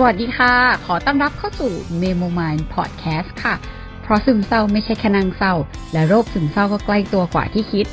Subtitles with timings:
[0.00, 0.54] สวัสดีค่ะ
[0.86, 3.54] ขอต้อนรับเข้าสู่ Memo Mind Podcast ค่ะ
[4.02, 5.54] เพราะซึมเศร้าไม่ใช่แค่นางเศร้า
[5.92, 7.86] และโรคซึมเศร้าก็ใกล้ตัวกว่าที่คิด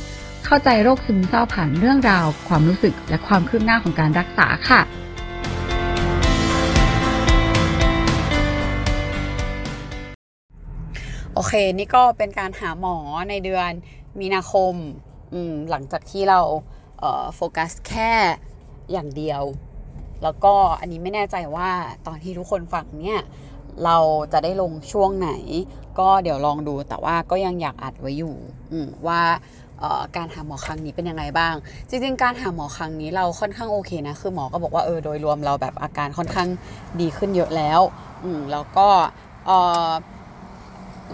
[0.46, 4.82] เข้าใจโรคซึมเศร้าผ่านเรื่องราว ความรู้สึกและความคืบหน้าของการรักษาค่ะ
[11.34, 12.98] โอเค นี่ก็เป็นการหาหมอ
[13.30, 13.72] ในเดือน
[14.20, 14.74] มีนาคม
[15.70, 16.40] หลังจากที่เรา
[17.36, 18.12] โฟกัสแค่
[18.92, 19.44] อย่างเดียว
[20.24, 21.70] แล้วก็อันนี้ไม่แน่ใจว่า
[22.08, 23.22] ตอนที่ทุกคนฟังเนี่ย
[23.86, 23.98] เรา
[24.34, 25.32] จะได้ลงช่วงไหน
[26.00, 28.36] ก็เดี๋ยวลองดูแต่ว่าก็ยังอยากอัดไว้อยู่
[29.08, 29.22] ว่า
[30.18, 31.54] การหาหมอครั้งนี้เป็นยังไงบ้าง
[31.90, 36.50] จริงๆ การหาหมอครั้งนี้เราค่อนข้างโอเคนะคือหมอก็บอกว่าเออโดยรวมเราแบบอาการค่อนข้าง
[37.02, 37.82] ดีขึ้นเยอะแล้ว
[38.24, 38.88] อืมแล้วก็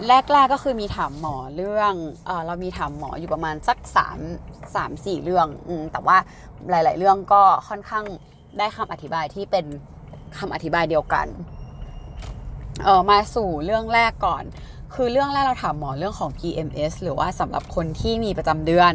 [0.06, 1.94] แรกๆก็คือมีถามหมอเรื่อง
[2.26, 4.18] เอเรามีถามหมออยู่ประมาณสักสาม
[4.74, 6.16] สามสี่เรื่องอแต่ว่า
[6.70, 8.04] หลาย ๆ เรื่องก็ค่อนข้าง
[8.58, 9.64] ได้คำอธิบายที่เป็น
[10.38, 11.26] คำอธิบายเดียวกัน
[12.84, 14.44] เออมาสู่เรื่องแรกก่อน
[14.94, 18.92] คือเรื่องแรกเราถามหมอเรื่องของ PMS หรือว่าสำหรับคนที่มีประจำเดือน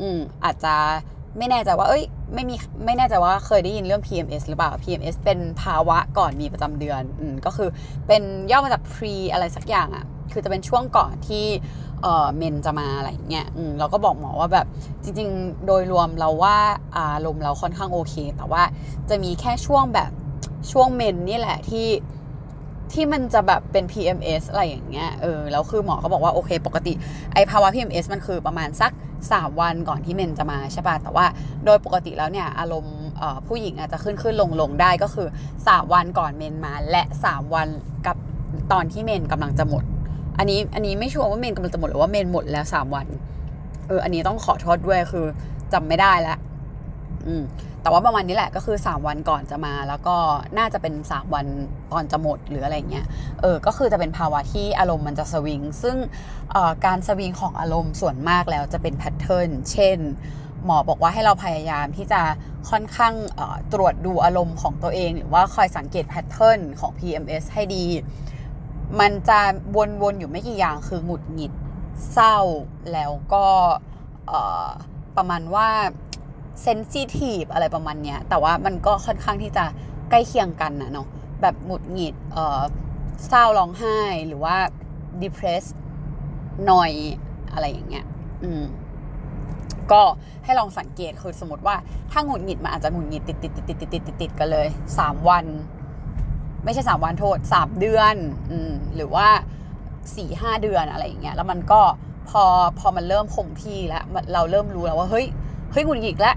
[0.00, 0.74] อืมอาจจะ
[1.38, 7.68] ไม่แน่ใจว่า เอ้ย ไม่มีไม่แน่ใจว่าเคยได้ยินเรื่อง PMS หรือเปล่า PMS เป็นภาวะก่อนมีประจำเดือน อืมก็คือ
[8.06, 11.46] เป็นย่อมาจาก pre อะไรสักอย่างอะ่ะ คือจะเป็นช่วงก่อนที่
[12.02, 13.46] เออเมนจะมาอะไรเงี้ย
[13.78, 14.66] เราก็บอกหมอว่าแบบ
[15.02, 16.56] จริง ๆ โดยรวมเราว่า
[16.96, 18.62] อารมณ์เราค่อนข้างโอเค แต่ว่า
[19.08, 20.10] จะมีแค่ช่วงแบบ
[20.72, 21.88] ช่วงเมนนี่แหละที่
[22.92, 26.92] ที่มันจะแบบเป็น PMS อะไรอย่างเงี้ย เออ แล้วคือหมอก็บอกว่าโอเค ปกติ
[27.32, 28.92] ไอภาวะ PMS มันคือประมาณสัก
[29.24, 31.26] 3 วันก่อนที่เมนจะมาใช่ป่ะ แต่ว่า
[31.64, 32.96] โดยปกติแล้วเนี่ย อารมณ์
[33.48, 35.28] ผู้หญิงอาจจะขึ้นขึ้นลงลงได้ก็คือ
[35.60, 37.68] 3 วันก่อนเมนมา และ 3 วัน
[38.06, 38.16] กับ
[38.72, 39.84] ตอนที่เมนกำลังจะหมด
[40.38, 43.06] อันนี้อันนี้ไม่ชัวร์ว่าเมนกำลังจะหมดหรือว่าเมนหมดแล้ว3วัน
[43.88, 45.26] เออ อันนี้ต้องขอโทษด้วยคือ
[45.72, 46.38] จำไม่ได้แล้ว
[47.26, 47.44] อืม
[47.82, 50.16] แต่ว่าประมาณนี้แหละก็คือ 3 วันก่อนจะมา แล้วก็
[50.58, 51.46] น่าจะเป็น 3 วัน
[51.92, 53.06] ตอนจะหมดหรืออะไรเงี้ย
[53.40, 55.96] เออก็คือจะเป็นภาวะที่อารมณ์มันจะสวิง ซึ่ง
[56.86, 59.98] การสวิงของอารมณ์ส่วนมากแล้วจะเป็นแพทเทิร์นเช่น
[60.64, 62.22] หมอบอกว่าให้เราพยายามที่จะ
[62.70, 63.14] ค่อนข้าง
[63.72, 67.84] ตรวจดูอารมณ์ของตัวเอง หรือว่าคอยสังเกตแพทเทิร์นของ PMS ให้ดี
[69.00, 69.40] มันจะ
[70.02, 71.52] วนๆอยู่ไม่กี่อย่างคือหงุดหงิด
[72.12, 72.38] เศร้า
[72.92, 73.46] แล้วก็
[75.16, 75.68] ประมาณว่า
[76.62, 79.64] เซนซิทีฟอะไรประมาณเนี้ยแต่ว่ามันก็ค่อนข้างที่จะ
[80.10, 81.06] ใกล้เคียงกันนะเนาะ
[81.42, 82.14] แบบหงุดหงิด
[83.28, 84.56] เศร้าร้องไห้หรือว่า
[85.22, 85.72] depressed
[86.70, 86.92] นอย
[87.52, 88.06] อะไรอย่างเงี้ย
[88.42, 88.62] อืม
[89.92, 90.02] ก็
[90.44, 91.76] ให้ลองสังเกตคือสมมติว่า
[92.10, 94.68] ถ้าหงุดหงิดมันอาจจะหงุดหงิดติดติดติดติดติดติดติดกันเลย
[94.98, 95.44] 3 วัน
[96.64, 98.14] ไม่ใช่สามวันโทษสามเดือน
[98.50, 98.52] อ
[98.96, 99.26] หรือว่า
[100.16, 101.80] สี่ห้าเดือนอะไรอย่างเงี้ยแล้วมันก็
[102.30, 102.44] พอ
[102.78, 105.26] พอมันเริ่มคงที่แล้วเราเริ่มรู้แล้วว่าเฮ้ย
[105.72, 106.36] เฮ้ยหงุดหงิดแล้ว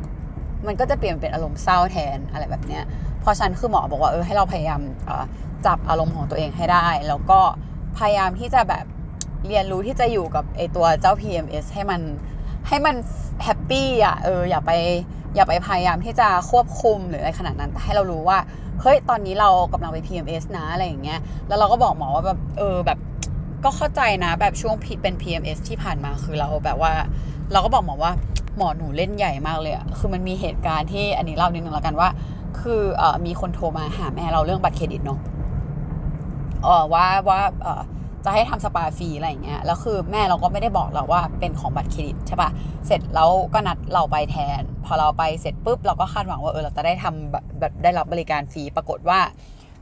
[0.68, 2.84] มันก็จะเปลี่ยนเป็นอารมณ์เศร้าแทนอะไรแบบเนี้ย
[3.28, 4.82] พราะฉันคือหมอบอกว่าเออให้เราพยายาม
[5.66, 7.40] จับอารมณ์ของตัวเองให้ได้ แล้วก็
[7.98, 8.86] พยายามที่จะแบบ
[9.48, 12.02] เรียนรู้ที่จะอยู่กับไอตัวเจ้า PMS ให้มัน
[12.68, 12.96] ให้มัน
[13.44, 14.72] แฮปปี้อะเอออย่าไป
[15.38, 18.38] อย่าไปพยายามที่จะควบคุมหรืออะไรขนาดนั้นแต่ให้เรารู้ว่า
[18.82, 23.00] เฮ้ยตอนนี้เรากำลังไป PMS นะอะไรอย่างเงี้ยแล้วเราก็บอกหมอว่าแบบเออแบบ
[23.64, 26.92] ก็เข้าใจนะแบบช่วงเป็น PMS ที่ผ่านมาคือเราแบบว่า
[27.52, 28.12] เราก็บอกหมอว่า
[28.58, 32.10] หมอหนูเล่นใหญ่มากเลยอะคือมันมีเหตุการณ์ที่อันนี้เล่านิดนึงแล้วกันว่า
[32.60, 35.20] คือเอ่อมีคนโทรมาหาแม่เราเรื่องบัตรเครดิตเนาะ
[36.64, 37.82] เออว่าว่าเออ
[38.28, 42.50] จะให้ทำสปาฟรีอะไรอย่างเงี้ยแล้วคือแม่เราก็ไม่ได้บอกเราว่าเป็นของบัตรเครดิตใช่ปะ
[42.88, 49.20] เสร็จแล้วก็นัดเราไปแทน พอเราไปเสร็จปุ๊บเราก็คาดหวังว่าเออเราจะได้ทำแบบได้รับบริการฟรีปรากฏว่า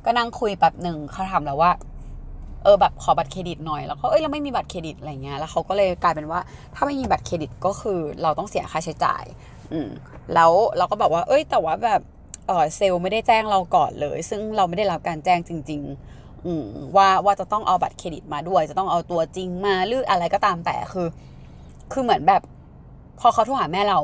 [0.05, 1.71] ก็นั่งคุยแป๊บหนึ่งเขาถามแล้วว่า
[2.63, 6.39] เออแบบขอบัตรเครดิตหน่อยแล้วก็เอ้ยเราไม่มีบัตรเครดิตอะไรเงี้ยแล้วเขาก็เลยกลายเป็นว่า
[6.75, 9.23] ถ้าไม่มีบัตรเครดิตก็คือเราต้องเสียค่าใช้จ่าย
[9.71, 9.89] อืม
[10.33, 12.01] แล้วเราก็บอกว่า เอ้ยแต่ว่าแบบ
[12.47, 16.24] เออเซลล์ไม่ได้แจ้งเราก่อนเลย ซึ่งเราไม่ได้รับการแจ้งจริง ๆ
[16.95, 21.07] ว่าว่าจะต้องเอาบัตรเครดิตมาด้วย จะต้องเอาตัวจริงมาหรืออะไรก็ตามแต่คือ
[21.91, 22.41] คือเหมือนแบบ
[23.19, 23.99] พอเขาโทรหาแม่เรา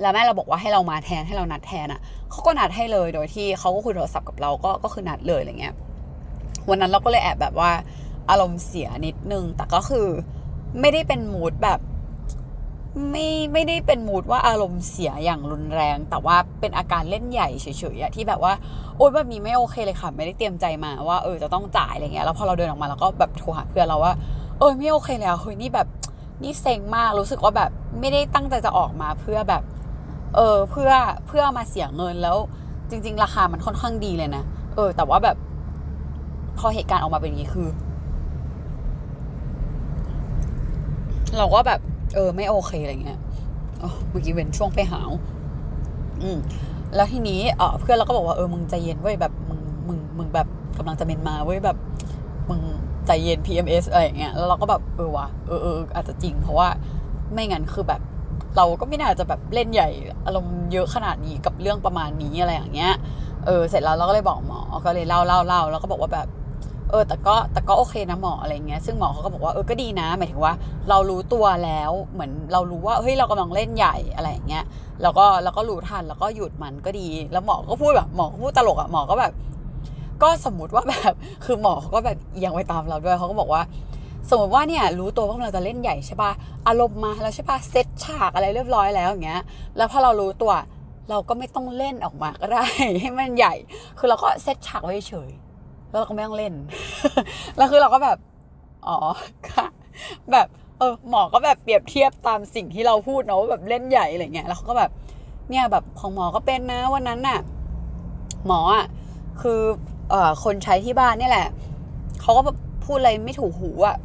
[0.00, 2.00] แล้วแม่เราบอกว่าให้เรามาแทนให้เรานัดแทนอะ่ะ
[2.30, 5.74] เขาก็นัดให้เลยโดยที่เขาก็คุยโทรศัพท์กับเราก็ก็คือนัดเลยอะไรเงี้ย
[6.68, 7.70] วันนั้นเราก็เลยแอบแบบว่า
[8.30, 10.06] อารมณ์เสียนิดนึงแต่ก็คือ
[10.80, 11.80] ไม่ได้เป็นมูดแบบ
[13.10, 18.52] ไม่ไม่ได้เป็นมูดว่าอารมณ์เสียอย่างรุนแรง แต่ว่าเป็นอาการเล่นใหญ่เฉยๆที่แบบว่า
[18.96, 24.14] โอ๊ยแบบนี้ไม่โอเคเลยค่ะ ไม่ได้เตรียมใจมาว่าเออจะต้องจ่ายอะไรเงี้ยแล้วพอเราเดินออกมาเราก็แบบโทรหาเพื่อนเราว่า
[24.58, 25.88] เออไม่โอเคแล้วเฮ้ยนี่แบบ
[26.42, 27.70] นี่เซ็งมากรู้สึกว่าแบบ
[28.00, 29.62] ไม่ได้ตั้งใจจะออกมาเพื่อแบบ
[30.36, 30.90] เออเพื่อ
[31.26, 32.36] เพื่อมาเสียเงินแล้ว
[32.90, 34.44] จริง ๆ ราคามันค่อนข้างดีเลยนะ
[34.74, 35.36] เออ แต่ว่าแบบ
[36.58, 37.68] พอเหตุการณ์ออกมาเป็นอย่างนี้คือ
[41.38, 41.80] เราก็แบบ
[42.14, 43.18] เออ ไม่โอเคอะไรเงี้ย
[44.10, 45.10] เมื่อกี้เว้นช่วงไปหาว
[46.22, 46.38] อืม
[46.94, 51.76] แล้วทีนี้เออเพื่อนเราก็บอกว่าเออมึงใจเย็นเว้ยแบบมึงมึงมึงแบบกำลังจะเมนมาเว้ยแบบ
[52.50, 52.60] มึง
[53.06, 56.68] ใจเย็น PMS อะไรเงี้ยแล้วเราก็แบบเออวะเออเอออาจจะจริงเพราะว่า
[57.32, 58.00] ไม่งั้นคือแบบ
[58.56, 59.88] เราก็ไม่น่าจะแบบเล่นใหญ่
[60.26, 62.92] อารมณ์เยอะขนาดนี้กับเรื่องประมาณนี้อะไรอย่างเงี้ย
[63.46, 66.26] เออเสร็จแล้วเราก็เลยบอกหมอก็เลยเล่าเล่าเล่าแล้วก็บอกว่าแบบ
[66.90, 70.52] เออแต่ก็แต่ก็โอเคนะหมออะไรเงี้ยซึ่งหมอเขาก็บอกว่าเออก็ดีนะ หมายถึงว่า
[70.88, 74.64] เรารู้ตัวแล้วเหมือนเรารู้ว่าเฮ้ยเรากำลังเล่นใหญ่อะไรเงี้ย
[75.02, 79.32] แล้วก็แล้วก็รู้ทันแล้วก็หยุดมันก็ดี แล้วหมอก็พูดแบบหมอก็พูดตลกอะหมอก็แบบ
[80.22, 81.14] ก็สมมติว่าแบบ
[81.44, 83.62] คือหมอเขาก็แบบเอียงไปตามเราด้วยเขาก็บอกว่า
[84.30, 86.32] สมมติว่าเนี่ยรู้ตัวว่ากำลังจะเล่นใหญ่ใช่ปะ
[86.66, 89.42] อารมณ์มาแล้วใช่ป่ะเซตฉากอะไรเรียบร้อยแล้วอย่างเงี้ย
[89.76, 90.52] แล้วพอเรารู้ตัว
[91.10, 92.64] เราก็ไม่ต้องเล่นออกมาก็ได้
[93.00, 93.54] ให้มันใหญ่
[93.98, 95.30] คือเราก็เซตฉากไว้เฉย
[95.94, 96.54] แล้วเราก็ไม่ต้องเล่น
[97.56, 98.18] แล้วคือเราก็แบบ
[98.86, 98.96] อ๋อ
[99.48, 99.66] ค่ะ
[100.32, 100.46] แบบ
[100.78, 104.90] เออหมอก็แบบเปรียบเทียบตามสิ่งที่เราพูดเนาะว่าแบบเล่นใหญ่อะไรเงี้ยแล้วเขาก็แบบ
[105.50, 107.40] เนี่ยแบบของหมอก็เป็นนะวันนั้นน่ะ
[108.46, 108.84] หมออะ
[109.42, 109.60] คือ
[110.10, 111.48] เอ่อคนใช้ที่บ้านนี่แหละ
[112.20, 113.96] เขาก็แบบพูดอะไรไม่ถูกหูอะ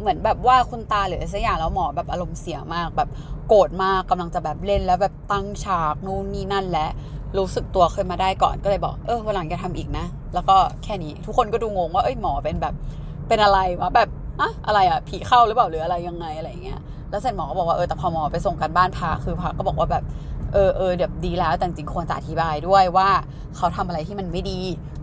[0.00, 3.08] เหมือนแบบว่าคุณตาหรืออะไรสักอย่างแล้วหมอแบบอารมณ์เสียมาก แบบ
[3.48, 6.86] โกรธมากกำลังจะแบบเล่นแล้วแบบตั้งฉากนู่นนี่นั่นและ
[7.38, 12.74] รู้สึกตัวเคยมาได้ก่อนก็เลยบอก เออวันหลังจะทำอีกนะ แล้วก็แค่นี้ทุกคนก็ดูงงว่าเอ้ยหมอเป็นแบบ
[13.28, 14.08] เป็นอะไรวะแบบ
[14.40, 16.80] อะอะไรอะผีเข้าหรือเปล่าหรืออะไรยังไงอะไรอย่างเงี้ย
[17.10, 20.04] แล้วเสร็จหมอก็บอกว่าเออแต่พอหมอไปส่งกันบ้านพาคือพาก็บอกว่าแบบ
[20.52, 23.08] เออเออเดี๋ยวดีแล้วแต่จริงควรจะอธิบายด้วยว่า
[23.56, 24.58] เขาทำอะไรที่มันไม่ดี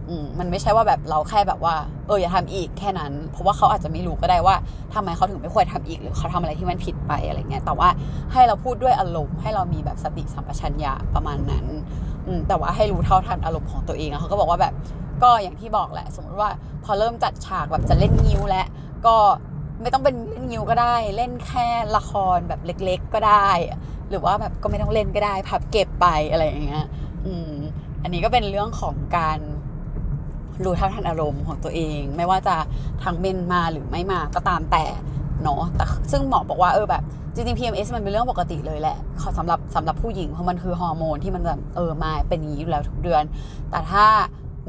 [0.08, 1.76] อืมมันไม่ใช่ว่าแบบเราแค่แบบว่า
[2.08, 4.56] เอออย่าทำอีกแค่นั้น เพราะว่าเขาอาจจะไม่รู้ก็ได้ว่า
[4.94, 7.90] ทำไมเขาถึงไม่ควรทำอีกหรือเขาทำอะไรที่มันผิดไปอะไรเงี้ยแต่ว่า
[8.34, 11.66] ให้เราพูดด้วยอารมณ์ให้เรามีแบบสติสัมปชัญญะประมาณนั้น
[12.28, 14.74] อืมแต่ว่าให้รู้เท่าทันอารมณ์ของตัวเองเขาก็บอกว่าแบบ
[15.24, 16.50] ก็อย่างที่บอกแหละ สมมติว่า
[16.84, 18.68] พอเริ่มจัดฉากแบบจะเล่นงิ้วแล้ว
[19.06, 19.16] ก็
[19.82, 23.50] ไม่ต้องเป็นเล่นงิ้วก็ได้ เล่นแค่ละครแบบเล็ก ๆ ก็ได้
[24.10, 26.86] หรือว่าแบบก็ไม่ต้องเล่นก็ได้ พับเก็บไปอะไรอย่างเงี้ย
[27.26, 27.52] อืม
[28.04, 29.40] อันนี้ก็เป็นเรื่องของการ
[30.64, 32.56] รู้เท่าทันอารมณ์ของตัวเอง ไม่ว่าจะ
[33.04, 34.86] ทางเมนมาหรือไม่มาก็ตามแต่
[35.44, 38.98] เนาะแต่ซึ่งหมอบอกว่าเออแบบจริงๆ PMS มันเป็นเรื่องปกติเลยแหละ
[39.38, 43.24] สำหรับสำหรับผู้หญิงเพราะมันคือฮอร์โมนที่มันแบบเออมาเป็นอย่างนี้อยู่แล้วทุกเดือน
[43.72, 44.06] แต่ถ้า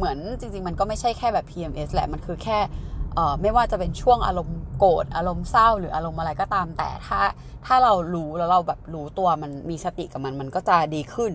[0.00, 2.58] เหมือนจริง ๆ มันก็ไม่ใช่แค่แบบ PMS แหละมันคือแค่
[3.43, 7.20] ไม่ว่าจะเป็นช่วงอารมณ์โกรธอารมณ์เศร้า หรืออารมณ์อะไรก็ตาม แต่ถ้า
[7.67, 11.32] ถ้าเรารู้แล้วเราแบบรู้ตัวมันมีสติกับมันมันก็จะดีขึ้น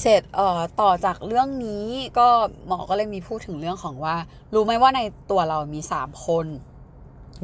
[0.00, 0.22] เสร็จ
[0.80, 1.86] ต่อจากเรื่องนี้
[2.18, 2.28] ก็
[2.66, 4.16] หมอก็เลยมีพูดถึงเรื่องของว่า
[4.54, 5.00] รู้ไหมว่าใน
[5.30, 6.46] ตัวเรามีสามคน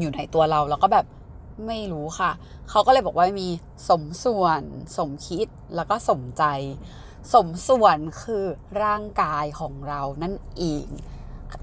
[0.00, 1.06] อยู่ในตัวเราแล้วก็แบบ
[1.66, 2.30] ไม่รู้ค่ะ
[2.70, 3.48] เขาก็เลยบอกว่ามี
[3.88, 4.62] สมส่วน
[4.96, 5.46] สมคิด
[5.76, 6.44] แล้วก็สมใจ
[7.32, 8.44] สมส่วนคือ
[8.82, 10.86] ร่างกายของเรานั่นเอง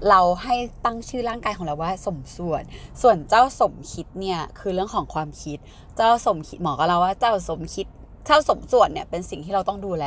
[0.08, 0.54] เราให้
[0.84, 2.62] ตั้งชื่อร่างกายของเราว่าสมส่วน
[3.02, 5.58] ส่วนเจ้าสมคิดเนี่ยคือเรื่องของความคิด
[5.96, 7.86] เจ้าสมคิดหมอก็เล่าว่าเจ้าสมคิด
[8.26, 10.04] เจ้าสมส่วนเนี่ยเป็นสิ่งที่เราต้องดูแล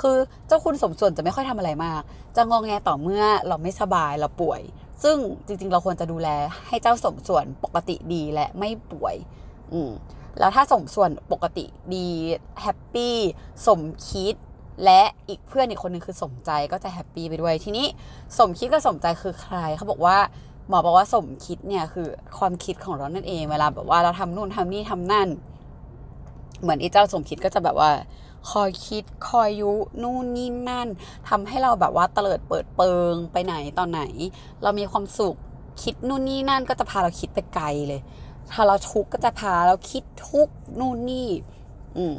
[0.00, 0.16] คือ
[0.46, 2.00] เจ้าคุณสมส่วนจะไม่ค่อยทำอะไรมาก
[2.36, 4.60] จะงอแงต่อเมื่อเราไม่สบายเราป่วย
[5.02, 5.16] ซึ่ง
[5.46, 6.28] จริงๆ เราควรจะดูแล
[6.68, 9.14] ให้เจ้าสมส่วนปกติดีและไม่ป่วย
[9.72, 9.90] อืม
[10.38, 11.64] แล้วถ้าสมส่วนปกติ
[11.94, 12.06] ดี
[12.60, 13.16] happy
[13.66, 14.34] สมคิด
[14.84, 17.86] และอีกเพื่อนอีกคนนึงคือสมใจก็จะ happy ไปด้วย ทีนี้
[18.38, 20.16] สมคิดกับสมใจคือใครเขาบอกว่า
[20.68, 22.08] หมอบอกว่าสมคิดเนี่ยคือ
[22.38, 25.28] ความคิดของเรานั่นเองเวลาแบบว่าเราทำนู่นทำนี่ทำนั่น
[26.60, 27.90] เหมือนไอ้เจ้าสมคิดก็จะแบบว่า
[28.50, 30.88] คอยคิดคอยยุนู่นนี่นั่น
[31.28, 34.02] ทำให้เราแบบว่าเตลิดเปิดเปิงไปไหนตอนไหน
[34.62, 35.36] เรามีความสุข
[35.82, 38.00] คิดนู่นนี่นั่น ก็จะพาเราคิดไปไกลเลย
[38.52, 40.48] ถ้าเราทุกข์ก็จะพาเราคิดทุก
[40.80, 41.28] นู่นนี่
[41.96, 42.14] อืม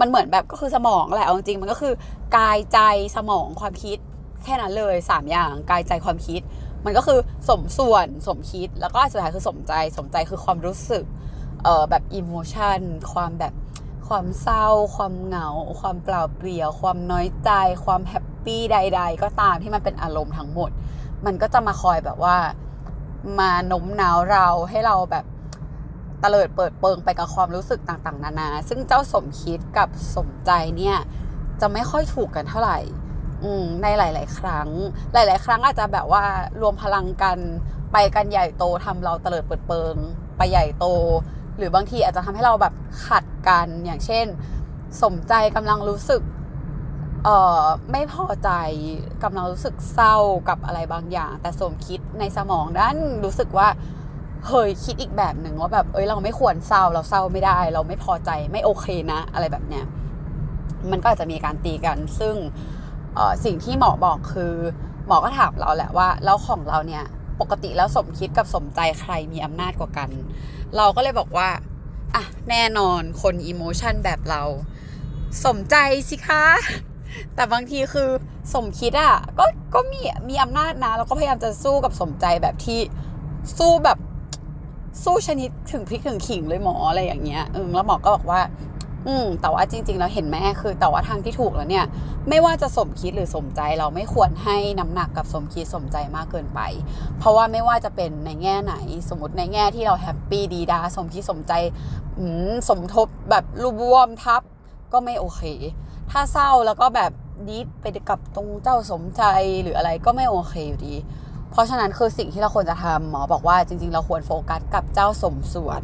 [0.00, 1.92] มันเหมือนแบบก็คือสมองแหละเอาจริงมันก็คือ
[2.36, 2.78] กายใจ
[3.16, 3.98] สมองความคิด
[4.44, 6.40] แค่นั้นเลยสามอย่างกายใจความคิด
[6.84, 7.18] มันก็คือ
[7.48, 11.04] สมส่วนสมคิดแล้วก็สุดท้ายคือสมใจสมใจคือความรู้สึก
[11.64, 12.80] เอ่อแบบ emotion
[13.12, 13.54] ความแบบ
[14.08, 14.66] ความเศร้า
[14.96, 15.48] ความเหงา
[15.80, 17.50] ความเปล่าเปลี่ยว ความน้อยใจ
[17.84, 20.70] ความ happy ใด ๆ ก็ตามที่มันเป็นอารมณ์ทั้งหมด
[21.26, 22.36] มันก็จะมาคอยแบบว่า
[23.38, 25.24] มาโน้มน้าวเราให้เราแบบ
[26.24, 30.96] เตลิดเปิดเปิงไปกับความรู้สึกต่างๆ นานา ซึ่งเจ้าสมคิดกับสมใจเนี่ย
[31.60, 32.78] จะไม่ค่อยถูกกันเท่าไหร่
[33.44, 33.50] อื
[33.82, 34.68] ในหลาย ๆ ครั้ง
[35.12, 36.24] หลาย ๆ ครั้งอาจจะแบบว่า
[36.60, 37.38] รวมพลังกัน
[37.92, 39.94] ไปกันใหญ่โตทำเราเตลิดเปิดเปิง
[40.36, 40.86] ไปใหญ่โต
[41.56, 42.74] หรือบางทีอาจจะทำให้เราแบบ
[43.06, 44.26] ขัดกันอย่างเช่น
[45.02, 46.22] สมใจกำลังรู้สึก
[47.24, 48.50] เอ่อไม่พอใจ
[49.22, 50.16] กำลังรู้สึกเศร้า
[50.48, 53.68] กับอะไรบางอย่าง แต่สมคิดในสมองนั้นรู้สึกว่า
[54.46, 59.84] เฮ้ยคิดอีกแบบหนึ่งว่าแบบเอ้ยเราไม่ควรเศร้าเราเศร้าไม่ได้ เราไม่พอใจไม่โอเคนะ อะไรแบบเนี้ย
[60.90, 62.34] มันก็อาจจะมีการตีกัน ซึ่ง
[63.44, 64.54] สิ่งที่หมอบอกคือ
[65.06, 67.04] หมอก็ถามเราแหละว่าแล้วของเราเนี่ย
[67.40, 70.10] ปกติแล้วสมคิดกับสมใจใครมีอำนาจกว่ากัน
[70.76, 71.48] เราก็เลยบอกว่า
[72.14, 74.42] อะแน่นอนคนอิโมชันแบบเรา
[75.46, 75.76] สมใจ
[76.08, 76.44] สิคะ
[77.34, 78.08] แต่บางทีคือ
[78.54, 79.44] สมคิดอะก็
[79.74, 82.80] ก็มีมีอำนาจนะแล้วก็พยายามจะสู้กับสมใจแบบที่
[83.58, 83.98] สู้แบบ
[85.04, 88.40] สู้ชนิดถึงพริกถึงขิงเลยหมออะไรอย่างเงี้ยเออแล้วหมอก็บอกว่า
[89.06, 91.84] อืม แต่ว่าจริงๆเราเห็นไหมคือ แต่ว่าทางที่ถูกแล้วเนี่ย
[92.28, 96.60] ไม่ว่าจะสมคิดหรือสมใจเราไม่ควรให้น้ำหนักกับสมคิดสมใจมากเกินไป
[97.18, 98.74] เพราะว่าไม่ว่าจะเป็นในแง่ไหน
[99.08, 101.52] สมมติในแง่ที่เราแฮปปี้ดีดาสมคิดสมใจ
[102.18, 104.42] อืมสมทบแบบรูบวมทับ
[104.92, 105.42] ก็ไม่โอเค
[106.10, 107.12] ถ้าเศร้าแล้วก็แบบ
[107.48, 109.22] ดีดไปกับตรงเจ้าสมใจ
[109.62, 110.94] หรืออะไรก็ไม่โอเคอยู่ดี
[111.52, 115.82] เพราะฉะนั้นคือสิ่งที่เราควรจะทำหมอบอกว่าจริง ๆ เราควรโฟกัสกับเจ้าสมส่วน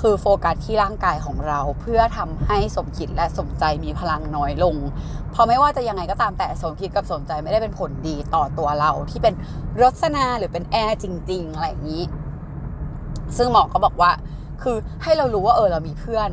[0.00, 4.76] คือโฟกัสที่ร่างกายของเราเพื่อทำให้สมคิดและสมใจมีพลังน้อยลง
[5.30, 9.34] เพราะไม่ว่าจะยังไงก็ตามแต่สมคิดกับสมใจไม่ได้เป็นผลดีต่อตัวเราที่เป็น
[9.82, 12.02] รสนาหรือเป็นแอร์จริง ๆ อะไรอย่างนี้
[13.36, 14.10] ซึ่งหมอก็บอกว่า
[14.62, 16.30] คือให้เรารู้ว่าเออเรามีเพื่อน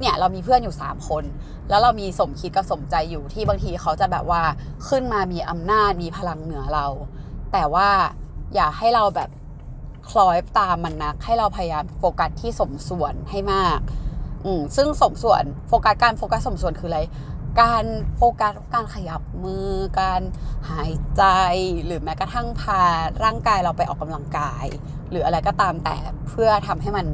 [0.00, 1.24] เนี่ยเรามีเพื่อนอยู่ 3 คน
[1.68, 4.42] แล้วเรามีสมคิดกับสมใจอยู่ที่บางทีเขาจะแบบว่า
[4.88, 6.86] ขึ้นมามีอำนาจมีพลังเหนือเรา
[7.54, 7.88] แต่ว่า
[8.54, 9.30] อย่าให้เราแบบ
[10.10, 13.78] คล้อยตามมันนักให้เราพยายามโฟกัสที่สมส่วนให้มาก
[14.44, 17.00] อืมซึ่งสมส่วนโฟกัสการโฟกัสสมส่วนคืออะไร
[17.60, 17.84] การ
[18.16, 19.70] โฟกัสการขยับมือ
[20.00, 20.20] การ
[20.70, 21.22] หายใจ
[21.84, 22.80] หรือแม้กระทั่งพา
[23.24, 24.66] ร่างกายเราไปออกกำลังกาย
[25.10, 25.96] หรืออะไรก็ตามแต่
[26.28, 27.06] เพื่อทำให้มัน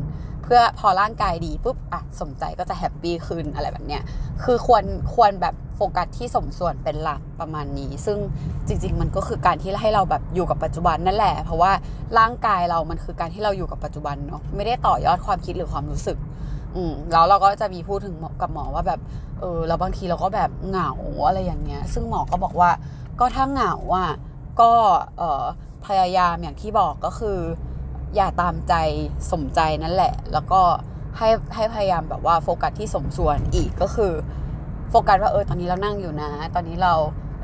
[0.42, 4.02] เพื่อพอร่างกายดีปุ๊บอะสมใจก็จะ happy ขึ้นอะไรแบบเนี้ย
[4.42, 8.18] คือควรควรแบบ ฟกัสที่สมส่วนเป็นหลักประมาณนี้ ซึ่ง
[8.66, 11.72] จริง ๆ มันก็คือการที่ให้เราแบบอยู่กับปัจจุบันนั่นแหละ เพราะว่า
[12.18, 16.18] ร่างกายเรามันคือการที่เราอยู่กับปัจจุบันเนาะไม่ได้ต่อยอดความคิดหรือความรู้สึก
[16.76, 19.00] อืมแล้วเราก็จะมีพูดถึงกับหมอว่าแบบ
[19.40, 20.90] เออแล้วบางทีเราก็แบบเหงา
[21.26, 22.70] อะไรอย่างเงี้ย ซึ่งหมอก็บอกว่า
[23.20, 24.12] ก็ถ้าเหงาอะ
[24.60, 24.70] ก็
[25.18, 25.44] เออ
[25.86, 27.38] พยายามอย่างที่บอกก็คือ
[28.16, 28.74] อย่าตามใจ
[29.32, 30.60] สมใจนั่นแหละ แล้วก็
[31.18, 34.12] ให้ให้พยายามแบบว่าโฟกัสที่สมส่วนอีกก็คือ
[34.90, 36.94] โฟกัสว่าเออตอนนี้เรานั่งอยู่นะ ตอนนี้เรา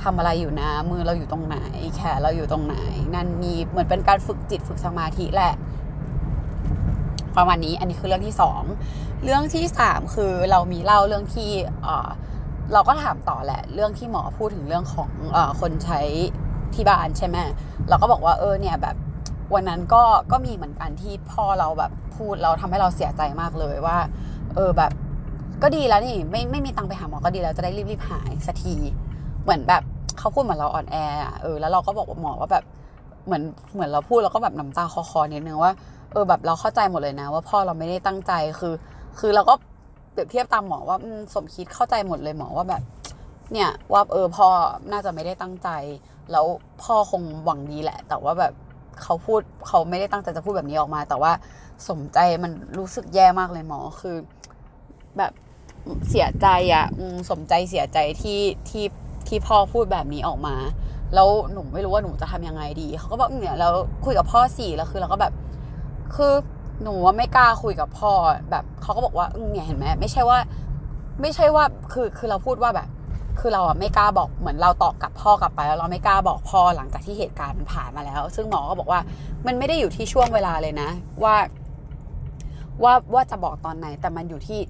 [0.02, 1.58] ทำอะไรอยู่นะ มือเราอยู่ตรงไหน
[1.94, 2.76] แขนเราอยู่ตรงไหน
[3.14, 5.54] นั่นนี่เหมือนเป็นการฝึกจิตฝึกสมาธิแหละ
[7.36, 8.62] ประมาณนี้อันนี้คือเรื่องที่สอง
[9.24, 11.50] เรื่องที่สามคือเรามีเล่าเรื่องที่
[11.82, 12.08] เออ
[12.72, 16.00] เราก็ถามต่อแหละ เรื่องที่หมอพูดถึงเรื่องของเออคนใช้
[16.74, 17.36] ที่บ้านใช่ไหม
[17.88, 18.96] เราก็บอกว่าเออเนี่ยแบบ
[19.54, 23.98] วันนั้นก็ก็มีเหมือนกันที่พ่อเราแบบพูดเราทำให้เราเสียใจมากเลยว่า
[24.54, 24.92] เออแบบ
[25.62, 28.74] ก็ดีแล้วนี่ไม่ไม่มีตังค์ไปหาหมอก็ดีแล้วจะได้รีบๆหายสักที
[29.42, 29.82] เหมือนแบบ
[30.18, 32.64] เขาพูดเหมือนเราอ่อนแออะเออแล้วเราก็บอกหมอว่าแบบ
[33.26, 33.42] เหมือน
[33.74, 35.72] เหมือนเราพูดแล้วก็แบบน้ำตาคอๆนิดนึงว่า
[36.12, 38.74] เออแบบเราเข้าใจหมดเลยนะ ว่าพ่อเราไม่ได้ตั้งใจคือ
[39.18, 39.54] คือเราก็
[40.12, 40.96] เปรียบเทียบตามหมอว่า
[41.34, 42.82] สมคิดเข้าใจหมดเลยหมอว่าแบบ
[43.52, 44.48] เนี่ยว่าเออพ่อ
[44.92, 45.68] น่าจะไม่ได้ตั้งใจ
[46.32, 46.46] แล้ว
[46.82, 48.52] พ่อคงหวังดีแหละ แต่ว่าแบบ
[49.02, 51.32] เขาพูดเขาไม่ได้ตั้งใจจะพูดแบบนี้ออกมา แต่ว่า
[51.88, 54.16] สมใจมันรู้สึกแย่มากเลยหมอคือ
[55.18, 55.32] แบบ
[56.08, 56.86] เสียใจอะ่ะ
[57.30, 58.84] สมใจเสียใจที่ที่
[59.28, 60.56] ที่พ่อพูดแบบนี้ออกมา
[61.14, 63.72] แล้วหนูไม่รู้ว่าหนูจะทำยังไงดีเขาก็บอกเนี่ยแล้ว
[64.04, 65.32] คุยกับพ่อสี่แล้วคือเราก็แบบ
[66.14, 66.32] คือ
[66.82, 68.12] หนูว่าไม่กล้าคุยกับพ่อ
[68.50, 70.38] แบบเขาก็บอกว่าเนี่ยเห็นไหมไม่ใช่ว่า
[71.20, 72.88] ไม่ใช่ว่าคือคือเราพูดว่าแบบ
[73.40, 79.00] คือเราอะไม่กล้าบอกเหมือนเราตอบกับพ่อกลับไป แล้วเราไม่กล้าบอกพ่อหลังจากที่เหตุการณ์มันผ่านมาแล้ว ซึ่งหมอก็บอกว่า
[79.46, 80.88] มันไม่ได้อยู่ที่ช่วงเวลาเลยนะ
[81.24, 81.36] ว่า
[82.82, 84.60] ว่าว่าจะบอกตอนไหนแต่มันอยู่ที่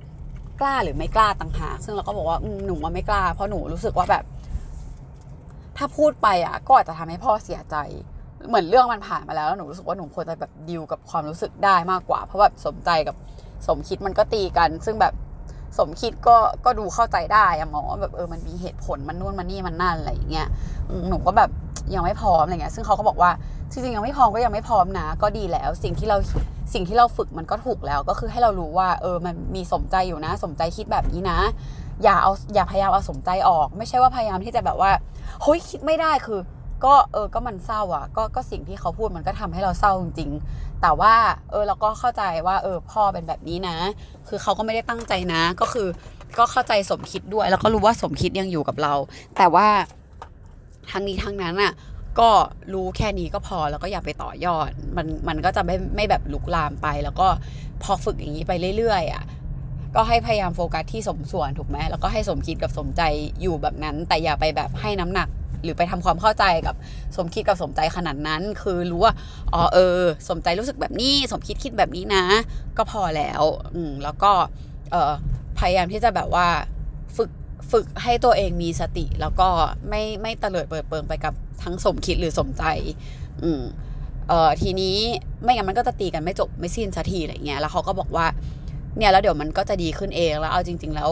[0.61, 4.25] กล้าหรือไม่กล้าต่างหากซึ่งเราก็บอกว่าหนูว่าไม่กล้า เพราะหนูรู้สึกว่าแบบ
[5.77, 7.77] ถ้าพูดไปอะ ก็อาจจะทำให้พ่อเสียใจ
[8.49, 13.17] เหมือนเรื่องมันผ่านมาแล้วแล้วหนูรู้สึกว่าหนูควรจะแบบดิวกับความรู้สึกได้มากกว่า เพราะแบบสมใจกับ
[13.67, 15.15] สมคิดมันก็ตีกัน ซึ่งแบบ
[15.79, 20.49] สมคิดก็ก็ดูเข้าใจได้อะหมอแบบเออมันมีเหตุผลมันนู่นมันนี่มันนั่นอะไรอย่างเงี้ย
[21.09, 21.51] หนูก็แบบ
[21.95, 23.31] ยังไม่พร้อมอะไรเงี้ยซึ่งเขาก็บอกว่า
[23.70, 26.16] จริงๆยังไม่พร้อมก็ยังไม่พร้อมนะ ก็ดีแล้ว สิ่งที่เรา
[26.75, 31.38] สิ่งที่เราฝึกมันก็ถูกแล้ว ก็คือให้เรารู้ว่า เออมันมีสมใจอยู่นะ สมใจคิดแบบนี้นะ
[32.02, 34.90] อย่าเอาอย่าพยายามเอาสมใจออก ไม่ใช่ว่าพยายามที่จะแบบว่า
[35.42, 36.40] เฮ้ยคิดไม่ได้คือ
[36.85, 41.14] ก็เออก็มันเศร้าอะ ก็ก็สิ่งที่เขาพูดมันก็ทำให้เราเศร้าจริงๆแต่ว่า
[41.50, 43.76] เออเราก็เข้าใจว่าเออพ่อเป็นแบบนี้นะ
[44.28, 45.88] คือเขาก็ไม่ได้ตั้งใจนะ ก็คือ
[46.38, 48.94] ก็เข้าใจสมคิดด้วย แล้วก็รู้ว่าสมคิดยังอยู่กับเรา
[49.37, 49.66] แต่ว่า
[50.90, 51.73] ทั้งนี้ทั้งนั้นอะ
[52.20, 52.30] ก็
[52.73, 57.26] รู้แค่นี้ก็พอแล้วก็อย่าไปต่อยอด มันมันก็จะไม่ไม่แบบลุกลามไป แล้วก็
[57.82, 59.25] พอฝึกอย่างนี้ไปเรื่อยๆอะ
[59.94, 63.02] ก็ให้พยายามโฟกัสที่สมส่วนถูกไหมแล้วก็ให้สมคิดกับสมใจ
[63.40, 65.28] อยู่แบบนั้น แต่อย่าไปแบบให้น้ำหนัก
[65.62, 66.75] หรือไปทำความเข้าใจกับ
[67.16, 69.14] สมคิดกับสมใจขนาดนั้น คือรู้ว่า
[69.52, 72.25] อ๋อเออ สมใจรู้สึกแบบนี้ สมคิดคิดแบบนี้นะ
[72.76, 73.42] ก็พอแล้ว
[73.75, 74.32] อืมแล้วก็
[74.90, 75.12] เออ
[75.58, 76.46] พยายามที่จะแบบว่า
[77.70, 79.49] ฝึกให้ตัวเองมีสติ แล้วก็
[79.88, 82.62] ไม่ไม่เตลิดเปิดเปิงไปกับทั้งสมคิดหรือสมใจ
[83.42, 83.62] อืม
[84.28, 84.96] เออทีนี้
[85.42, 88.26] ไม่งั้นมันก็จะตีกันไม่จบไม่สิ้นสักทีอะไรเงี้ยแล้วเขาก็บอกว่า
[88.96, 91.11] เนี่ยแล้วเดี๋ยวมันก็จะดีขึ้นเองแล้วเอาจริง ๆ แล้ว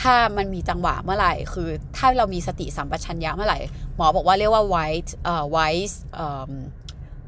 [0.00, 3.58] ถ้ามันมีจังหวะเมื่อไหร่ คือ ถ้าเรามีสติสัมปชัญญะเมื่อไหร่
[3.96, 6.52] หมอบอกว่าเรียกว่า white เอ่อ white เอ่อ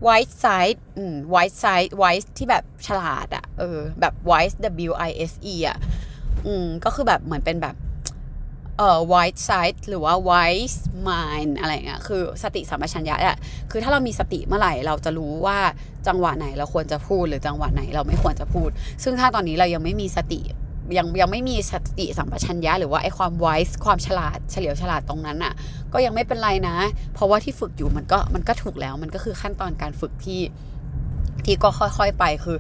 [0.07, 4.57] white side อืม white side white ที่แบบฉลาดอะเออแบบ wise
[4.91, 5.79] w i s e อะ
[6.47, 7.75] อืมก็คือแบบเหมือนเป็นแบบ
[8.79, 10.79] เอ่อ white side หรือว่า wise
[11.09, 13.39] mind อะไรเงี้ยคือสติสัมปชัญญะอะ
[13.71, 15.59] คือถ้าเรามีสติเมื่อไหร่เราจะรู้ว่า
[16.07, 18.71] จังหวะไหนเราควรจะพูดหรือจังหวะไหนเราไม่ควรจะพูด
[19.03, 20.41] ซึ่งถ้าตอนนี้เรายังไม่มีสติ
[20.99, 25.53] ยังยังไม่มีสติสัมปชัญญะหรือว่าไอ้ความ wise ความฉลาดเฉลียวฉลาดตรงนั้นอะ
[25.93, 26.77] ก็ยังไม่เป็นไรนะ
[27.15, 30.41] เพราะว่าที่ฝึกอยู่มันก็มันก็ถูกแล้วมันก็คือขั้นตอนการฝึกที่
[31.45, 32.59] ที่ก็ค่อย ๆ ไปคือ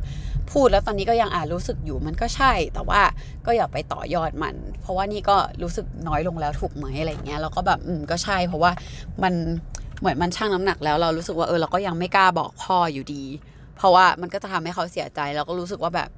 [0.52, 3.00] พูดแล้วตอนนี้ก็ยังอ่านรู้สึกอยู่มันก็ใช่ แต่ว่า
[3.46, 8.70] ก็อย่าไปต่อยอดมัน เพราะว่านี่ก็รู้สึกน้อยลงแล้วถูกไหมอะไรเงี้ยแล้วก็แบบอืมก็ใช่ เพราะว่า
[9.22, 9.34] มัน
[10.00, 13.24] เหมือนมันชั่งน้ำหนักแล้วเรารู้สึกว่าเออเราก็ยังไม่กล้าบอกพ่ออยู่ดี
[13.76, 16.08] เพราะว่ามันก็จะทำให้เขาเสียใจ แล้วก็รู้สึกว่าแบบ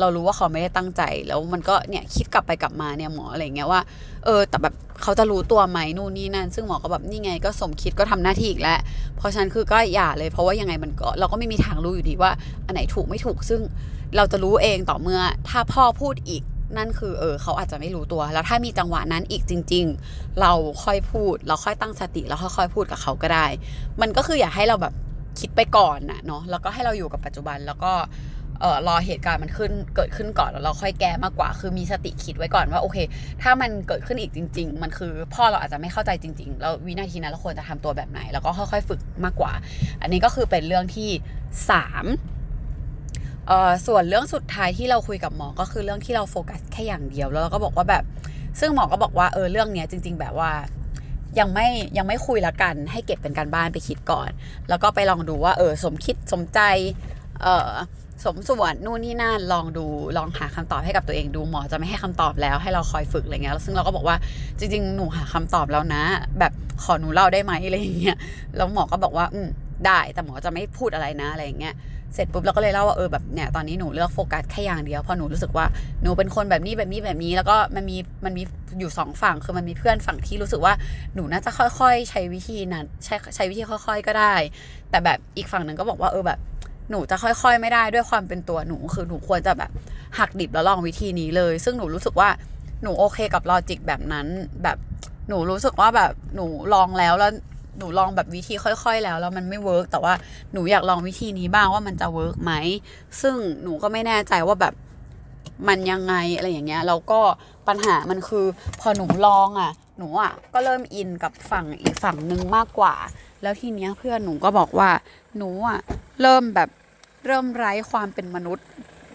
[0.00, 3.80] เรารู้ว่าเขาไม่ได้ตั้งใจ แล้วมันก็เนี่ยคิดกลับไปกลับมาเนี่ยหมออะไรเงี้ยว่า
[4.24, 8.78] เออ แต่แบบเขาจะรู้ตัวไหมนู่นนี่นั่น ซึ่งหมอก็แบบนี่ไงก็สมคิดก็ทำหน้าที่อีกแล้ว
[9.16, 12.30] เพราะฉะนั้นคือก็อย่าเลย เพราะว่ายังไงมันก็เราก็ไม่มีทางรู้อยู่ดีว่า
[12.66, 13.60] อันไหนถูกไม่ถูก ซึ่ง
[14.16, 16.42] เราจะรู้เองต่อเมื่อ ถ้าพ่อพูดอีก
[16.76, 20.52] นั่นคือเออเขาอาจจะไม่รู้ตัว แล้วถ้ามีจังหวะนั้นอีกจริง ๆ เรา
[20.84, 23.46] ค่อยพูด เราค่อยตั้งสติแล้วค่อยๆพูดกับเขาก็ได้
[24.00, 24.94] มันก็คืออย่าให้เราแบบ
[25.40, 27.92] คิดไปก่อนนะเนาะแล้วก็ให้เราอยู่กับปัจจุบันแล้วก็
[28.60, 32.98] เออรอเหตุการณ์มันขึ้นเกิดขึ้นก่อนแล้วเราค่อยแก้มากกว่า คือมีสติคิดไว้ก่อนว่าโอเค
[33.42, 39.52] ถ้ามันเกิดขึ้นอีกจริง ๆ มันคือพ่อเราอาจจะไม่เข้าใจจริง ๆ แล้ววินาทีนั้นเราควรจะทำตัวแบบไหน แล้วก็ค่อย ๆ ฝึกมากกว่า
[40.02, 41.10] อันนี้ก็คือเป็นเรื่องที่
[41.70, 42.04] สาม
[43.46, 48.04] เอ่อส่วนเรื่องสุดท้ายที่เราคุยกับหมอ ก็คือเรื่องที่เราโฟกัสแค่อย่างเดียวแล้วเราก็บอกว่าแบบ
[48.60, 50.52] ซึ่งหมอก็บอกว่าเออเรื่องเนี้ยจริง ๆ แบบว่า
[51.38, 51.68] ยังไม่
[51.98, 54.30] ยังไม่คุยละกันให้เก็บเป็นการบ้านไปคิดก่อน
[54.68, 56.60] แล้วก็ไปลองดูว่าเออสมคิดสมใจ
[57.42, 57.70] เออ
[58.22, 59.84] สมส่วนนู่นนี่นั่นลองดู
[60.16, 64.16] ลองหาคำตอบให้กับตัวเองดูหมอจะไม่ให้คำตอบแล้ว ให้เราคอยฝึกอะไรเงี้ยซึ่งเราก็บอกว่า
[64.58, 66.02] จริง ๆ หนูหาคำตอบแล้วนะ
[66.38, 68.16] แบบขอหนูเล่าได้ไหมอะไรเงี้ย
[68.56, 69.48] แล้วหมอก็บอกว่า อืม
[69.86, 71.74] ได้แต่หมอจะไม่พูดอะไรนะอะไรเงี้ย
[72.14, 75.66] เสร็จปุ๊บเราก็เลยเล่าว่าเออแบบเนี่ยตอนนี้หนูเลือกโฟกัสแค่อย่างเดียวเพราะหนูรู้สึกว่า
[76.02, 78.42] หนูเป็นคนแบบนี้แบบนี้แบบนี้ แล้วก็มันมีมันมี
[78.78, 80.74] อยู่สองฝั่งคือมันมีเพื่อนฝั่งที่รู้สึกว่า
[81.14, 84.34] หนูน่าจะค่อยๆ ใช้วิธีนั้นใช้ใช้วิธีค่อย ๆ ก็ได้
[84.90, 86.38] แต่แบบอีกฝั่งหนึ่งก็บอกว่าเออแบบ
[86.90, 89.70] หนูจะค่อยๆไม่ได้ด้วยความเป็นตัวหนูคือหนูควรจะแบบ
[90.18, 92.28] หักดิบแล้วลองวิธีนี้เลย ซึ่งหนูรู้สึกว่า
[92.82, 94.26] หนูโอเคกับ logic แบบนั้น
[94.62, 94.78] แบบ
[95.28, 97.32] หนูรู้สึกว่าแบบหนูลองแล้วแล้ว
[97.78, 100.14] หนูลองแบบวิธีค่อย ๆ แล้วแล้วมันไม่ work แต่ว่า
[100.52, 102.52] หนูอยากลองวิธีนี้บ้างว่ามันจะ work ไหม
[103.20, 104.74] ซึ่งหนูก็ไม่แน่ใจว่าแบบ
[105.68, 107.20] มันยังไงอะไรอย่างเงี้ยแล้วก็
[107.68, 108.46] ปัญหามันคือ
[108.80, 112.94] พอหนูลองอะ หนูอะก็เริ่ม in กับฝั่งอีกฝั่งหนึ่งมากกว่า
[113.42, 114.90] แล้วทีเนี้ยเพื่อนหนูก็บอกว่า
[115.36, 115.78] หนูอะ
[116.22, 116.68] เริ่มแบบ
[117.26, 118.66] เริ่มไร้ความเป็นมนุษย์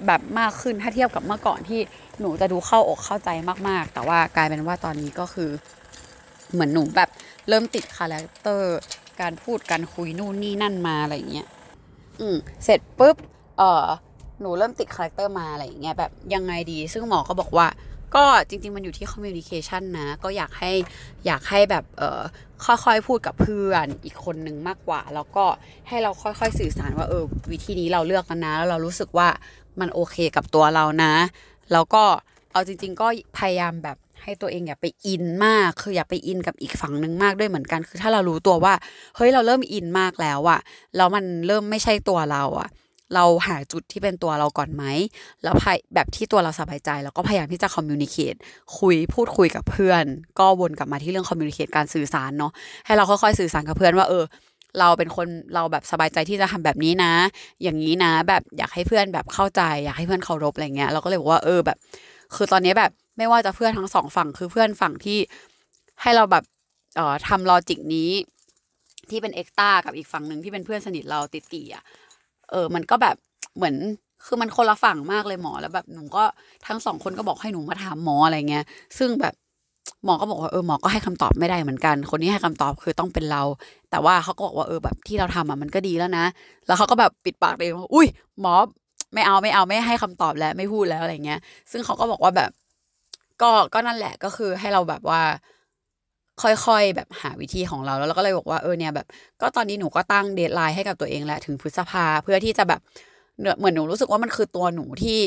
[0.08, 1.80] แบบมากขึ้นถ้าเทียบกับเมื่อก่อนที่
[2.20, 3.30] หนูจะดูเข้าอกเข้าใจ
[3.68, 5.50] มาก ๆ แต่ว่ากลายเป็นว่าตอนนี้ก็คือ
[6.54, 7.10] เหมือนหนูแบบ
[7.50, 8.78] เริ่มติด character
[9.22, 11.48] การพูดการคุยนู่นนี่นั่นมาอะไรอย่างเงี้ย
[12.22, 13.16] อืมเสร็จปุ๊บ
[13.58, 13.86] เออ
[14.42, 17.68] หนูเริ่มติด character มาอะไรอย่างเงี้ยแบบยังไงดี ซึ่งหมอก็บอกว่า
[18.16, 20.72] ก็จริง ๆ มันอยู่ที่ communication นะ ก็อยากให้
[21.26, 22.22] อยากให้แบบเออ
[22.66, 25.46] ค่อยๆ พูดกับเพื่อนอีกคนนึงมากกว่า แล้วก็
[25.88, 29.28] ให้เราค่อยๆ สื่อสารว่าเออวิธีนี้เราเลือกกันนะ แล้วเรารู้สึกว่า
[29.80, 31.14] มันโอเคกับตัวเรานะ
[31.72, 32.04] แล้วก็
[32.52, 38.74] เอาจริง ๆ ก็พยายามแบบให้ตัวเองอย่าไป in มาก คืออย่าไป in กับอีกฝั่งหนึ่งมากด้วยเหมือนกัน คือถ้าเรารู้ตัวว่า
[39.16, 40.60] เฮ้ยเราเริ่มอินมากแล้วอะ
[40.96, 42.70] แล้วมันเริ่มไม่ใช่ตัวเราอะ
[43.16, 44.84] เราหาจุดที่เป็นตัวเราก่อนไหม
[45.44, 45.56] แล้ว
[45.96, 48.36] แบบที่ตัวเราสบายใจ แล้วก็พยายามที่จะคอมมิวนิเคต
[48.80, 50.04] คุยพูดคุยกับเพื่อน
[50.40, 52.52] ก็วนกลับมาที่เรื่องคอมมิวนิเคตการสื่อสารเนาะ
[52.86, 54.24] ให้เราค่อยๆสื่อสารกับเพื่อนว่าเออ
[54.80, 57.14] เราเป็นคนเราแบบสบายใจที่จะทำแบบนี้นะ
[57.64, 61.78] อย่างนี้นะ แบบอยากให้เพื่อนแบบเข้าใจ อยากให้เพื่อนเคารพอะไรเงี้ยเราก็เลยบอกว่าเออแบบ
[62.36, 65.18] คือตอนนี้แบบไม่ว่าจะเพื่อนทั้งสองฝั่งคือเพื่อนฝั่งที่
[66.02, 66.44] ให้เราแบบ
[66.96, 68.12] เอ่อทำลอจิกนี้
[69.10, 71.84] ที่เป็นเอ็กตากับอีกฝั่งหนึ่งที่เป็นเพื่อนสนิทเราติดตีอะ
[72.52, 73.16] เออ มันก็แบบ
[73.58, 73.76] เหมือน
[74.26, 76.24] คือมันคนละฝั่งมากเลยหมอแล้วแบบหนูก็
[76.68, 78.66] ทั้งสองคนก็บอกให้หนูมาถามหมออะไรเงี้ย
[78.98, 79.34] ซึ่งแบบ
[80.06, 83.44] หมอก็บอกว่าเออหมอก็ให้คำตอบไม่ได้เหมือนกัน คนนี้ให้คำตอบคือต้องเป็นเรา
[83.92, 86.26] แต่ว่าเขาก็บอกว่าเออแบบที่เราทำอะมันก็ดีแล้วนะ
[86.68, 88.08] แล้วเขาก็แบบปิดปากเองว่าอุ้ย
[88.42, 88.54] หมอ
[89.14, 91.40] ไม่เอาไม่เอาไม่ให้คำตอบแล้วไม่พูดแล้วอะไรเงี้ย
[91.72, 92.50] ซึ่งเขาก็บอกว่าแบบ
[93.42, 95.22] ก็ก็นั่นแหละก็คือให้เราแบบว่า
[96.42, 99.08] ค่อยๆ แบบหาวิธีของเราแล้วเราก็เลยบอกว่าเออเนี่ยแบบ
[99.42, 102.80] ก็ตอนนี้หนูก็ตั้ง deadline ให้กับตัวเองแหละถึงพฤษภาเพื่อที่จะแบบ
[103.60, 105.20] เหมือนหนูรู้สึกว่ามันคือตัวหนูที่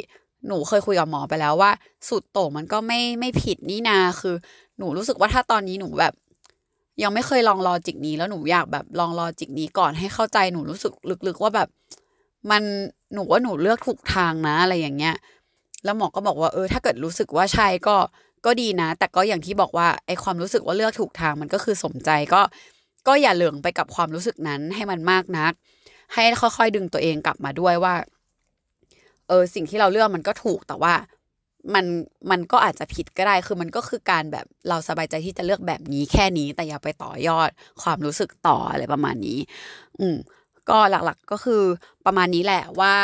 [0.48, 1.70] หนูเคยคุยกับหมอไปแล้วว่า
[2.08, 4.34] สุดโต่งมันก็ไม่ไม่ผิดนี่นาคือ
[4.78, 6.12] หนูรู้สึกว่าถ้าตอนนี้หนูแบบ
[7.02, 10.92] ยังไม่เคยลอง logic นี้ แล้วหนูอยากแบบลอง logic นี้ก่อนให้เข้าใจหนูรู้สึก
[11.26, 11.68] ลึกๆว่าแบบ
[12.50, 12.62] มัน
[13.14, 15.14] หนูว่าหนูเลือกถูกทางนะอะไรอย่างเงี้ย
[15.84, 17.96] แล้วหมอก็บอกว่าเออ ถ้าเกิดรู้สึกว่าใช่ก็
[18.44, 22.40] ก็ดีนะ แต่ก็อย่างที่บอกว่าไอความรู้สึกว่าเลือกถูกทางมันก็คือสมใจก็
[23.08, 25.52] ก็อย่าเหลิงไปกับความรู้สึกนั้นให้มันมากนัก
[26.14, 27.94] ให้ค่อยๆดึงตัวเองกลับมาด้วยว่า
[29.28, 30.94] เออสิ่งที่เราเลือกมันก็ถูกแต่ว่า
[31.74, 31.84] มัน
[32.30, 37.50] มันก็อาจจะผิดก็ได้ คือมันก็คือการแบบเราสบายใจที่จะเลือกแบบนี้แค่นี้ แต่อย่าไปต่อยอด
[37.82, 39.38] ความรู้สึกต่ออะไรประมาณนี้
[40.00, 40.16] อืม
[40.70, 41.62] ก็หลักๆก็คือ
[42.06, 42.94] ประมาณนี้แหละว่า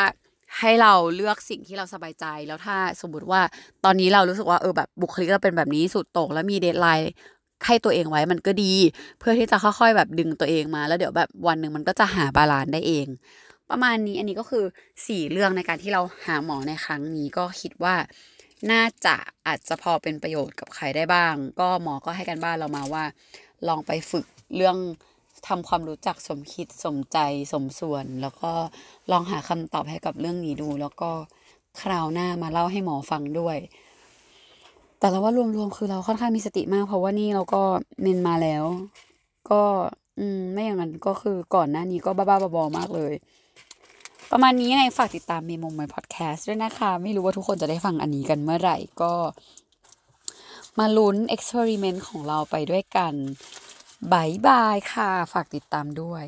[0.59, 3.41] ให้เราเลือกสิ่งที่เราสบายใจ แล้วถ้าสมมติว่า
[3.85, 7.11] ตอนนี้เรารู้สึกว่าเออแบบบุคลิกเราเป็นแบบนี้สุดโต่งแล้วมี deadline
[7.67, 8.73] ให้ตัวเองไว้มันก็ดี
[9.19, 13.07] เพื่อที่จะค่อยๆ แบบดึงตัวเองมา แล้วเดี๋ยวแบบวันหนึ่งมันก็จะหา balance ได้เอง
[13.71, 14.65] ประมาณนี้อันนี้ก็คือ
[15.07, 17.95] สี่เรื่องในการที่เราหาหมอในครั้งนี้ก็คิดว่า
[18.71, 23.05] น่าจะอาจจะพอเป็นประโยชน์กับใครได้บ้าง ก็หมอก็ให้กันบ้านเรามาว่า
[23.69, 24.77] ลองไปฝึกเรื่อง
[25.49, 27.19] ทำความรู้จักสมคิดสมใจ
[27.53, 28.53] สมส่วน แล้วก็
[29.11, 31.11] ลองหาคำตอบให้กับเรื่องนี้ดู แล้วก็
[31.81, 33.59] คราวหน้ามาเล่าให้หมอฟังด้วย
[34.99, 37.63] แต่เราว่ารวมๆคือเราค่อนข้างมีสติมาก เพราะว่านี่เราก็
[38.03, 38.65] เมนมาแล้ว
[39.51, 39.63] ก็
[40.19, 43.13] อืมไม่อย่างนั้นก็คือก่อนหน้านี้ก็บ้าๆบอๆมากเลย
[44.31, 49.13] ประมาณนี้ยังไงฝากติดตามเมมงไมพอดแคสต์ด้วยนะคะ ไม่รู้ว่าทุกคนจะได้ฟังอันนี้กันเมื่อไหร่ก็
[50.79, 53.15] มาลุ้นเอ็กซ์เพร์เมนต์ของเราไปด้วยกัน
[54.13, 56.25] บายบายค่ะ ฝากติดตามด้วย